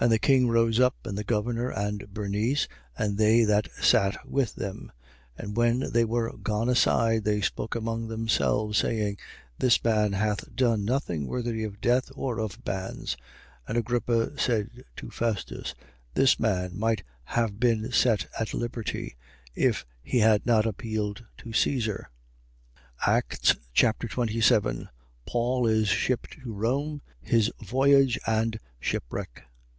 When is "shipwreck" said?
28.80-29.44